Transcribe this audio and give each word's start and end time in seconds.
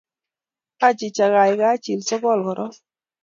Achicha, 0.87 1.27
gaigai 1.35 1.75
chil 1.83 2.01
sogol 2.07 2.39
koron 2.47 2.71